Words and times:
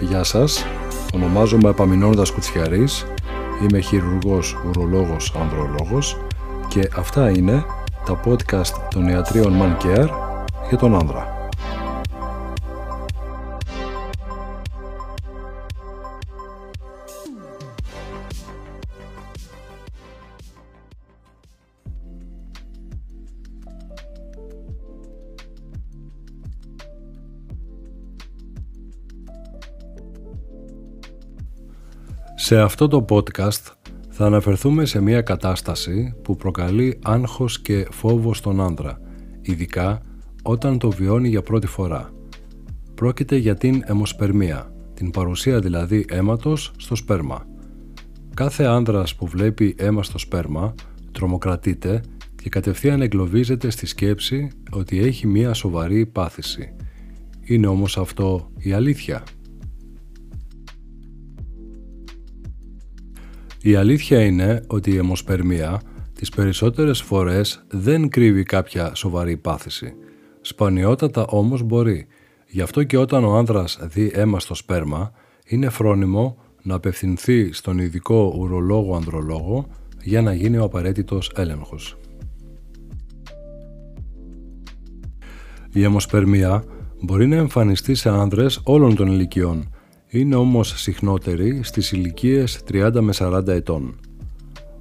Γεια 0.00 0.22
σας, 0.22 0.64
ονομάζομαι 1.14 1.68
Επαμινώνοντας 1.68 2.30
Κουτσιαρής, 2.30 3.06
είμαι 3.62 3.80
χειρουργός, 3.80 4.56
ουρολόγος, 4.68 5.34
ανδρολόγος 5.40 6.16
και 6.68 6.88
αυτά 6.96 7.30
είναι 7.30 7.64
τα 8.04 8.20
podcast 8.24 8.88
των 8.90 9.08
ιατρίων 9.08 9.54
Man 9.60 9.84
Care 9.84 10.08
για 10.68 10.78
τον 10.78 10.94
άνδρα. 10.94 11.39
Σε 32.42 32.60
αυτό 32.60 32.88
το 32.88 33.04
podcast 33.08 33.72
θα 34.08 34.26
αναφερθούμε 34.26 34.84
σε 34.84 35.00
μια 35.00 35.20
κατάσταση 35.20 36.14
που 36.22 36.36
προκαλεί 36.36 36.98
άγχος 37.02 37.60
και 37.60 37.86
φόβο 37.90 38.34
στον 38.34 38.60
άνδρα, 38.60 39.00
ειδικά 39.40 40.00
όταν 40.42 40.78
το 40.78 40.90
βιώνει 40.90 41.28
για 41.28 41.42
πρώτη 41.42 41.66
φορά. 41.66 42.10
Πρόκειται 42.94 43.36
για 43.36 43.54
την 43.54 43.82
αιμοσπερμία, 43.86 44.72
την 44.94 45.10
παρουσία 45.10 45.60
δηλαδή 45.60 46.04
αίματος 46.08 46.72
στο 46.76 46.94
σπέρμα. 46.94 47.46
Κάθε 48.34 48.64
άνδρας 48.64 49.14
που 49.14 49.26
βλέπει 49.26 49.74
αίμα 49.78 50.02
στο 50.02 50.18
σπέρμα 50.18 50.74
τρομοκρατείται 51.12 52.00
και 52.42 52.48
κατευθείαν 52.48 53.02
εγκλωβίζεται 53.02 53.70
στη 53.70 53.86
σκέψη 53.86 54.48
ότι 54.70 54.98
έχει 54.98 55.26
μια 55.26 55.54
σοβαρή 55.54 56.06
πάθηση. 56.06 56.74
Είναι 57.40 57.66
όμως 57.66 57.98
αυτό 57.98 58.50
η 58.58 58.72
αλήθεια; 58.72 59.22
Η 63.62 63.74
αλήθεια 63.74 64.24
είναι 64.24 64.62
ότι 64.66 64.90
η 64.90 64.96
αιμοσπερμία 64.96 65.80
τις 66.14 66.28
περισσότερες 66.28 67.02
φορές 67.02 67.64
δεν 67.68 68.08
κρύβει 68.08 68.42
κάποια 68.42 68.94
σοβαρή 68.94 69.36
πάθηση. 69.36 69.94
Σπανιότατα 70.40 71.26
όμως 71.26 71.62
μπορεί. 71.62 72.06
Γι' 72.46 72.60
αυτό 72.60 72.84
και 72.84 72.96
όταν 72.96 73.24
ο 73.24 73.36
άνδρας 73.36 73.78
δει 73.82 74.10
αίμα 74.14 74.40
στο 74.40 74.54
σπέρμα, 74.54 75.12
είναι 75.46 75.68
φρόνιμο 75.68 76.36
να 76.62 76.74
απευθυνθεί 76.74 77.52
στον 77.52 77.78
ειδικό 77.78 78.34
ουρολόγο-ανδρολόγο 78.38 79.66
για 80.02 80.22
να 80.22 80.34
γίνει 80.34 80.56
ο 80.56 80.64
απαραίτητος 80.64 81.32
έλεγχος. 81.36 81.98
Η 85.72 85.82
αιμοσπερμία 85.82 86.64
μπορεί 87.00 87.26
να 87.26 87.36
εμφανιστεί 87.36 87.94
σε 87.94 88.08
άνδρες 88.08 88.60
όλων 88.64 88.94
των 88.94 89.06
ηλικιών, 89.06 89.74
είναι 90.10 90.34
όμως 90.34 90.72
συχνότερη 90.76 91.60
στις 91.62 91.92
ηλικίες 91.92 92.60
30 92.72 93.00
με 93.00 93.12
40 93.18 93.46
ετών. 93.46 93.94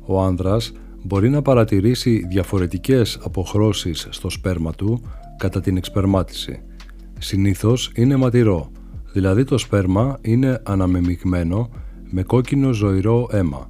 Ο 0.05 0.21
άνδρας 0.21 0.71
μπορεί 1.03 1.29
να 1.29 1.41
παρατηρήσει 1.41 2.25
διαφορετικές 2.29 3.19
αποχρώσεις 3.23 4.07
στο 4.09 4.29
σπέρμα 4.29 4.71
του 4.71 5.01
κατά 5.37 5.61
την 5.61 5.77
εξπερμάτιση. 5.77 6.61
Συνήθως 7.19 7.91
είναι 7.95 8.15
ματηρό, 8.15 8.71
δηλαδή 9.13 9.43
το 9.43 9.57
σπέρμα 9.57 10.17
είναι 10.21 10.61
αναμεμειγμένο 10.65 11.69
με 12.09 12.23
κόκκινο 12.23 12.71
ζωηρό 12.71 13.27
αίμα. 13.31 13.67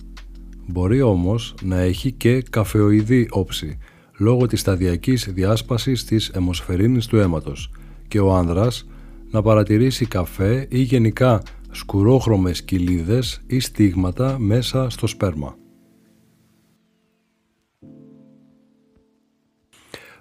Μπορεί 0.68 1.02
όμως 1.02 1.56
να 1.62 1.80
έχει 1.80 2.12
και 2.12 2.42
καφεοειδή 2.42 3.28
όψη, 3.30 3.78
λόγω 4.18 4.46
της 4.46 4.60
σταδιακής 4.60 5.30
διάσπασης 5.34 6.06
της 6.06 6.30
αιμοσφαιρίνης 6.30 7.06
του 7.06 7.18
αίματος 7.18 7.72
και 8.08 8.20
ο 8.20 8.34
άνδρας 8.34 8.86
να 9.32 9.42
παρατηρήσει 9.42 10.06
καφέ 10.06 10.68
ή 10.70 10.82
γενικά 10.82 11.42
σκουρόχρωμες 11.72 12.64
κοιλίδες 12.64 13.42
ή 13.48 13.60
στίγματα 13.60 14.40
μέσα 14.40 14.90
στο 14.90 15.08
σπέρμα. 15.08 15.56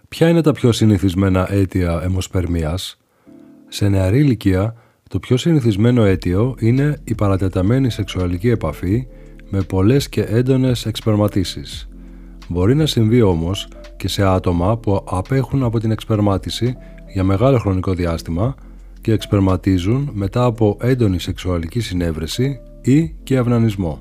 Ποια 0.09 0.29
είναι 0.29 0.41
τα 0.41 0.53
πιο 0.53 0.73
συνηθισμένα 0.73 1.53
αίτια 1.53 2.01
αιμοσπερμίας; 2.03 2.99
Σε 3.69 3.89
νεαρή 3.89 4.19
ηλικία, 4.19 4.75
το 5.09 5.19
πιο 5.19 5.37
συνηθισμένο 5.37 6.05
αίτιο 6.05 6.55
είναι 6.59 7.01
η 7.05 7.15
παρατεταμένη 7.15 7.91
σεξουαλική 7.91 8.49
επαφή 8.49 9.07
με 9.51 9.63
πολλές 9.63 10.09
και 10.09 10.23
έντονες 10.23 10.87
εξπερματίσεις. 10.87 11.89
Μπορεί 12.49 12.75
να 12.75 12.87
συμβεί 12.87 13.23
όμως 13.23 13.69
και 13.97 14.09
σε 14.09 14.25
άτομα 14.25 14.79
που 14.79 15.05
απέχουν 15.11 15.63
από 15.63 15.81
την 15.81 15.91
εξπερμάτιση 15.91 16.77
για 17.13 17.25
μεγάλο 17.25 17.59
χρονικό 17.59 17.95
διάστημα 17.95 18.55
και 19.09 19.15
εξπερματίζουν 19.15 20.11
μετά 20.13 20.45
από 20.45 20.77
έντονη 20.81 21.21
σεξουαλική 21.21 21.81
συνέβρεση 21.81 22.61
ή 22.83 23.15
και 23.23 23.37
αυνανισμό. 23.37 24.01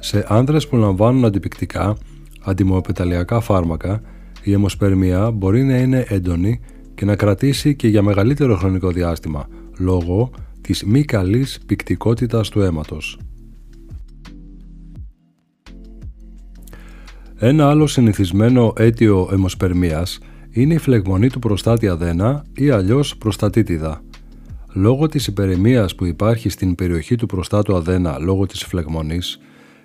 Σε 0.00 0.24
άνδρες 0.28 0.68
που 0.68 0.76
λαμβάνουν 0.76 1.24
αντιπικτικά, 1.24 1.96
αντιμοεπιταλιακά 2.40 3.40
φάρμακα, 3.40 4.00
η 4.42 4.52
αιμοσπερμία 4.52 5.30
μπορεί 5.30 5.64
να 5.64 5.76
είναι 5.76 6.04
έντονη 6.08 6.60
και 6.94 7.04
να 7.04 7.16
κρατήσει 7.16 7.76
και 7.76 7.88
για 7.88 8.02
μεγαλύτερο 8.02 8.56
χρονικό 8.56 8.90
διάστημα, 8.90 9.48
λόγω 9.78 10.30
της 10.60 10.84
μη 10.84 11.04
καλής 11.04 11.58
πικτικότητας 11.66 12.48
του 12.48 12.60
αίματος. 12.60 13.18
Ένα 17.38 17.68
άλλο 17.68 17.86
συνηθισμένο 17.86 18.72
αίτιο 18.76 19.28
αιμοσπερμίας 19.32 20.18
είναι 20.50 20.74
η 20.74 20.78
φλεγμονή 20.78 21.28
του 21.28 21.38
προστάτη 21.38 21.88
αδένα 21.88 22.44
ή 22.54 22.70
αλλιώς 22.70 23.16
προστατήτιδα. 23.16 24.02
Λόγω 24.72 25.06
της 25.06 25.26
υπερεμίας 25.26 25.94
που 25.94 26.04
υπάρχει 26.04 26.48
στην 26.48 26.74
περιοχή 26.74 27.14
του 27.14 27.26
προστάτου 27.26 27.76
αδένα 27.76 28.18
λόγω 28.18 28.46
της 28.46 28.64
φλεγμονής, 28.64 29.40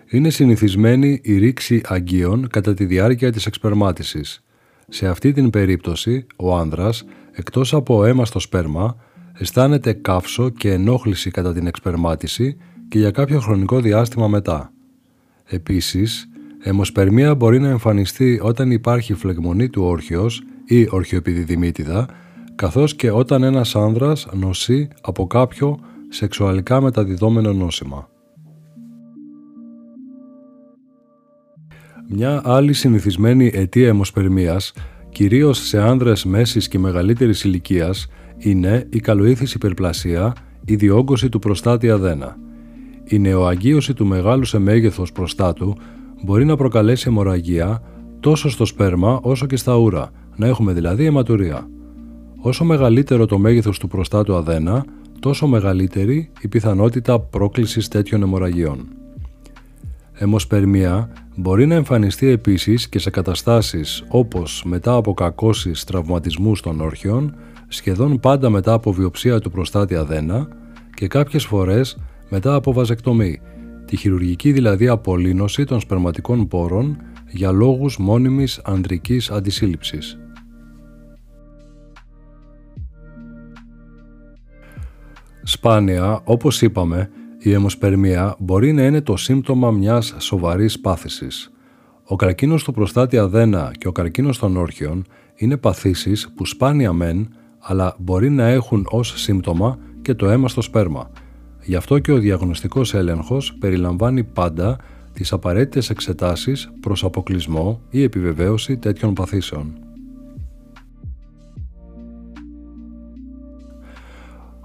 είναι 0.09 0.29
συνηθισμένη 0.29 1.19
η 1.23 1.37
ρήξη 1.37 1.81
αγκίων 1.85 2.47
κατά 2.47 2.73
τη 2.73 2.85
διάρκεια 2.85 3.31
της 3.31 3.45
εξπερμάτισης. 3.45 4.43
Σε 4.87 5.07
αυτή 5.07 5.31
την 5.31 5.49
περίπτωση, 5.49 6.25
ο 6.35 6.55
άνδρας, 6.55 7.05
εκτός 7.31 7.73
από 7.73 8.05
αίμα 8.05 8.25
στο 8.25 8.39
σπέρμα, 8.39 8.95
αισθάνεται 9.33 9.93
καύσο 9.93 10.49
και 10.49 10.71
ενόχληση 10.71 11.31
κατά 11.31 11.53
την 11.53 11.67
εξπερμάτιση 11.67 12.57
και 12.87 12.99
για 12.99 13.11
κάποιο 13.11 13.39
χρονικό 13.39 13.79
διάστημα 13.79 14.27
μετά. 14.27 14.71
Επίσης, 15.45 16.29
αιμοσπερμία 16.63 17.35
μπορεί 17.35 17.59
να 17.59 17.69
εμφανιστεί 17.69 18.39
όταν 18.43 18.71
υπάρχει 18.71 19.13
φλεγμονή 19.13 19.69
του 19.69 19.83
όρχεως 19.83 20.43
ή 20.65 20.87
ορχιοεπιδιδημίτιδα, 20.91 22.05
καθώς 22.55 22.95
και 22.95 23.11
όταν 23.11 23.43
ένας 23.43 23.75
άνδρας 23.75 24.27
νοσεί 24.33 24.87
από 25.01 25.27
κάποιο 25.27 25.79
σεξουαλικά 26.09 26.81
μεταδιδόμενο 26.81 27.53
νόσημα. 27.53 28.07
Μια 32.09 32.41
άλλη 32.43 32.73
συνηθισμένη 32.73 33.51
αιτία 33.53 33.87
αιμοσπερμίας, 33.87 34.73
κυρίως 35.09 35.57
σε 35.67 35.81
άνδρες 35.81 36.25
μέσης 36.25 36.67
και 36.67 36.79
μεγαλύτερης 36.79 37.43
ηλικίας, 37.43 38.07
είναι 38.37 38.87
η 38.89 38.99
καλοήθηση 38.99 39.53
υπερπλασία, 39.55 40.33
η 40.65 40.75
διόγκωση 40.75 41.29
του 41.29 41.39
προστάτη 41.39 41.89
αδένα. 41.89 42.37
Η 43.03 43.19
νεοαγγείωση 43.19 43.93
του 43.93 44.05
μεγάλου 44.05 44.45
σε 44.45 44.59
μέγεθος 44.59 45.11
προστάτου 45.11 45.75
μπορεί 46.23 46.45
να 46.45 46.55
προκαλέσει 46.55 47.05
αιμορραγία 47.07 47.81
τόσο 48.19 48.49
στο 48.49 48.65
σπέρμα 48.65 49.19
όσο 49.21 49.45
και 49.45 49.55
στα 49.55 49.77
ούρα, 49.77 50.11
να 50.35 50.47
έχουμε 50.47 50.73
δηλαδή 50.73 51.05
αιματουρία. 51.05 51.67
Όσο 52.41 52.63
μεγαλύτερο 52.63 53.25
το 53.25 53.37
μέγεθος 53.37 53.79
του 53.79 53.87
προστάτου 53.87 54.35
αδένα, 54.35 54.85
τόσο 55.19 55.47
μεγαλύτερη 55.47 56.31
η 56.41 56.47
πιθανότητα 56.47 57.19
πρόκλησης 57.19 57.87
τέτοιων 57.87 58.21
αιμορραγιών. 58.21 58.87
Αιμοσπερμία 60.13 61.09
μπορεί 61.35 61.65
να 61.65 61.75
εμφανιστεί 61.75 62.27
επίσης 62.27 62.89
και 62.89 62.99
σε 62.99 63.09
καταστάσεις 63.09 64.03
όπως 64.07 64.63
μετά 64.65 64.95
από 64.95 65.13
κακώσεις 65.13 65.83
τραυματισμούς 65.83 66.61
των 66.61 66.81
όρχιων, 66.81 67.35
σχεδόν 67.67 68.19
πάντα 68.19 68.49
μετά 68.49 68.73
από 68.73 68.91
βιοψία 68.91 69.39
του 69.39 69.51
προστάτη 69.51 69.95
αδένα 69.95 70.47
και 70.93 71.07
κάποιες 71.07 71.45
φορές 71.45 71.97
μετά 72.29 72.55
από 72.55 72.73
βαζεκτομή, 72.73 73.41
τη 73.85 73.95
χειρουργική 73.95 74.51
δηλαδή 74.51 74.87
απολύνωση 74.87 75.63
των 75.63 75.79
σπερματικών 75.79 76.47
πόρων 76.47 76.97
για 77.29 77.51
λόγους 77.51 77.97
μόνιμης 77.97 78.61
ανδρικής 78.63 79.31
αντισύλληψης. 79.31 80.17
Σπάνια, 85.45 86.21
όπως 86.23 86.61
είπαμε, 86.61 87.09
η 87.39 87.51
αιμοσπερμία 87.51 88.35
μπορεί 88.39 88.73
να 88.73 88.85
είναι 88.85 89.01
το 89.01 89.17
σύμπτωμα 89.17 89.71
μιας 89.71 90.15
σοβαρής 90.17 90.79
πάθησης. 90.79 91.51
Ο 92.03 92.15
καρκίνος 92.15 92.63
του 92.63 92.71
προστάτη 92.73 93.17
αδένα 93.17 93.71
και 93.77 93.87
ο 93.87 93.91
καρκίνος 93.91 94.39
των 94.39 94.57
όρχιων 94.57 95.05
είναι 95.35 95.57
παθήσεις 95.57 96.31
που 96.35 96.45
σπάνια 96.45 96.93
μεν, 96.93 97.29
αλλά 97.59 97.95
μπορεί 97.99 98.29
να 98.29 98.47
έχουν 98.47 98.85
ως 98.89 99.13
σύμπτωμα 99.15 99.77
και 100.01 100.13
το 100.13 100.29
αίμα 100.29 100.47
στο 100.47 100.61
σπέρμα. 100.61 101.11
Γι' 101.63 101.75
αυτό 101.75 101.99
και 101.99 102.11
ο 102.11 102.17
διαγνωστικός 102.17 102.93
έλεγχος 102.93 103.53
περιλαμβάνει 103.59 104.23
πάντα 104.23 104.77
τις 105.13 105.33
απαραίτητες 105.33 105.89
εξετάσεις 105.89 106.71
προς 106.79 107.03
αποκλεισμό 107.03 107.81
ή 107.89 108.03
επιβεβαίωση 108.03 108.77
τέτοιων 108.77 109.13
παθήσεων. 109.13 109.73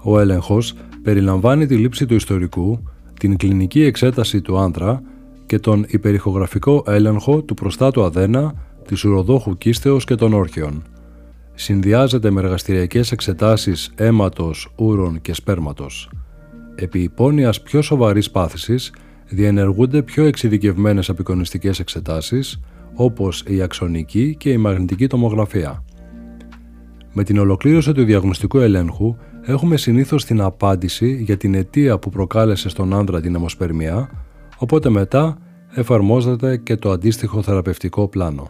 Ο 0.03 0.19
έλεγχος 0.19 0.73
περιλαμβάνει 1.03 1.65
τη 1.65 1.75
λήψη 1.75 2.05
του 2.05 2.13
ιστορικού, 2.15 2.83
την 3.19 3.37
κλινική 3.37 3.83
εξέταση 3.83 4.41
του 4.41 4.59
άντρα 4.59 5.01
και 5.45 5.59
τον 5.59 5.85
υπερηχογραφικό 5.87 6.83
έλεγχο 6.87 7.41
του 7.41 7.53
προστάτου 7.53 8.03
αδένα, 8.03 8.53
της 8.87 9.03
ουροδόχου 9.03 9.57
κίστεως 9.57 10.03
και 10.03 10.15
των 10.15 10.33
όρχεων. 10.33 10.83
Συνδυάζεται 11.53 12.31
με 12.31 12.41
εργαστηριακές 12.41 13.11
εξετάσεις 13.11 13.91
αίματος, 13.95 14.73
ούρων 14.75 15.21
και 15.21 15.33
σπέρματος. 15.33 16.09
Επί 16.75 16.99
υπόνοιας 16.99 17.61
πιο 17.61 17.81
σοβαρής 17.81 18.31
πάθησης 18.31 18.93
διενεργούνται 19.27 20.01
πιο 20.01 20.25
εξειδικευμένες 20.25 21.09
απεικονιστικές 21.09 21.79
εξετάσεις 21.79 22.59
όπως 22.93 23.43
η 23.47 23.61
αξονική 23.61 24.35
και 24.39 24.49
η 24.49 24.57
μαγνητική 24.57 25.07
τομογραφία. 25.07 25.83
Με 27.13 27.23
την 27.23 27.37
ολοκλήρωση 27.37 27.91
του 27.91 28.03
διαγνωστικού 28.03 28.59
ελέγχου 28.59 29.15
έχουμε 29.49 29.77
συνήθως 29.77 30.25
την 30.25 30.41
απάντηση 30.41 31.21
για 31.21 31.37
την 31.37 31.53
αιτία 31.53 31.99
που 31.99 32.09
προκάλεσε 32.09 32.69
στον 32.69 32.93
άντρα 32.93 33.21
την 33.21 33.35
αιμοσπερμία, 33.35 34.09
οπότε 34.57 34.89
μετά 34.89 35.37
εφαρμόζεται 35.73 36.57
και 36.57 36.75
το 36.75 36.91
αντίστοιχο 36.91 37.41
θεραπευτικό 37.41 38.07
πλάνο. 38.07 38.49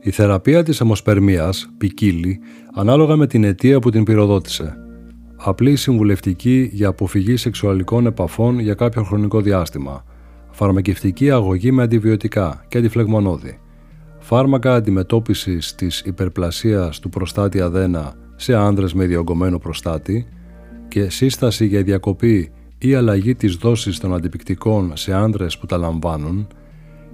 Η 0.00 0.10
θεραπεία 0.10 0.62
της 0.62 0.80
αιμοσπερμίας 0.80 1.70
ποικίλει 1.78 2.40
ανάλογα 2.74 3.16
με 3.16 3.26
την 3.26 3.44
αιτία 3.44 3.78
που 3.78 3.90
την 3.90 4.04
πυροδότησε. 4.04 4.76
Απλή 5.36 5.76
συμβουλευτική 5.76 6.70
για 6.72 6.88
αποφυγή 6.88 7.36
σεξουαλικών 7.36 8.06
επαφών 8.06 8.58
για 8.58 8.74
κάποιο 8.74 9.02
χρονικό 9.02 9.40
διάστημα. 9.40 10.04
Φαρμακευτική 10.50 11.30
αγωγή 11.30 11.72
με 11.72 11.82
αντιβιωτικά 11.82 12.64
και 12.68 12.78
αντιφλεγμονώδη. 12.78 13.58
Φάρμακα 14.30 14.74
αντιμετώπισης 14.74 15.74
της 15.74 16.00
υπερπλασίας 16.00 16.98
του 16.98 17.08
προστάτη 17.08 17.60
αδένα 17.60 18.14
σε 18.36 18.54
άνδρες 18.54 18.94
με 18.94 19.06
διωγγωμένο 19.06 19.58
προστάτη 19.58 20.28
και 20.88 21.10
σύσταση 21.10 21.66
για 21.66 21.82
διακοπή 21.82 22.52
ή 22.78 22.94
αλλαγή 22.94 23.34
της 23.34 23.56
δόσης 23.56 23.98
των 23.98 24.14
αντιπικτικών 24.14 24.96
σε 24.96 25.14
άνδρες 25.14 25.58
που 25.58 25.66
τα 25.66 25.76
λαμβάνουν 25.76 26.46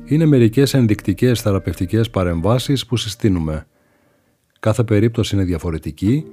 είναι 0.05 0.27
μερικές 0.27 0.75
ενδεικτικές 0.75 1.41
θεραπευτικές 1.41 2.11
παρεμβάσεις 2.11 2.87
που 2.87 2.97
συστήνουμε. 2.97 3.67
Κάθε 4.61 4.85
περίπτωση 4.85 5.35
είναι 5.35 5.45
διαφορετική, 5.45 6.25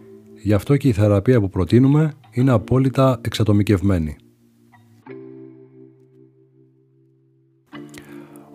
γι' 0.42 0.54
αυτό 0.54 0.78
και 0.78 0.88
η 0.88 0.92
θεραπεία 0.92 1.40
που 1.40 1.50
προτείνουμε 1.50 2.14
είναι 2.32 2.52
απόλυτα 2.52 3.20
εξατομικευμένη. 3.22 4.16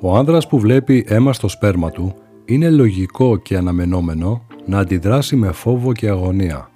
Ο 0.01 0.17
άνδρας 0.17 0.49
που 0.49 0.59
βλέπει 0.59 1.05
αίμα 1.09 1.33
στο 1.33 1.49
σπέρμα 1.49 1.91
του 1.91 2.15
είναι 2.45 2.71
λογικό 2.71 3.37
και 3.37 3.57
αναμενόμενο 3.57 4.47
να 4.67 4.79
αντιδράσει 4.79 5.37
με 5.37 5.53
φόβο 5.53 5.93
και 5.93 6.09
αγωνία. 6.09 6.69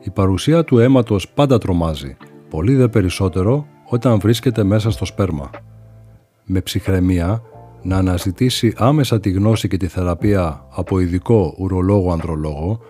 Η 0.00 0.10
παρουσία 0.10 0.64
του 0.64 0.78
αίματος 0.78 1.28
πάντα 1.28 1.58
τρομάζει, 1.58 2.16
πολύ 2.50 2.74
δε 2.74 2.88
περισσότερο 2.88 3.66
όταν 3.88 4.18
βρίσκεται 4.18 4.64
μέσα 4.64 4.90
στο 4.90 5.04
σπέρμα 5.04 5.50
με 6.44 6.60
ψυχραιμία 6.60 7.42
να 7.82 7.96
αναζητήσει 7.96 8.72
άμεσα 8.76 9.20
τη 9.20 9.30
γνώση 9.30 9.68
και 9.68 9.76
τη 9.76 9.86
θεραπεία 9.86 10.66
από 10.70 11.00
ειδικό 11.00 11.54
ουρολόγο-ανδρολόγο 11.58 12.80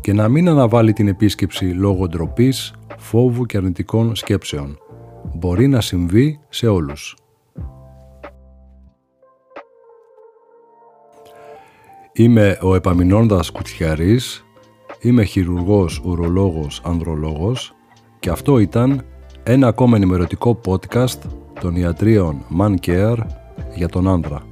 και 0.00 0.12
να 0.12 0.28
μην 0.28 0.48
αναβάλει 0.48 0.92
την 0.92 1.08
επίσκεψη 1.08 1.64
λόγω 1.64 2.08
ντροπής, 2.08 2.74
φόβου 2.98 3.46
και 3.46 3.56
αρνητικών 3.56 4.14
σκέψεων. 4.14 4.78
Μπορεί 5.34 5.68
να 5.68 5.80
συμβεί 5.80 6.40
σε 6.48 6.66
όλους. 6.66 7.16
Είμαι 12.14 12.58
ο 12.62 12.74
Επαμινώντας 12.74 13.50
Κουτσιαρής, 13.50 14.44
είμαι 15.00 15.24
χειρουργός, 15.24 16.00
ουρολόγος, 16.04 16.80
ανδρολόγος 16.84 17.74
και 18.20 18.30
αυτό 18.30 18.58
ήταν 18.58 19.04
ένα 19.42 19.66
ακόμα 19.66 19.96
ενημερωτικό 19.96 20.60
podcast 20.66 21.18
των 21.60 21.76
ιατρίων 21.76 22.44
Man 22.58 22.74
Care 22.86 23.18
για 23.74 23.88
τον 23.88 24.08
άντρα. 24.08 24.51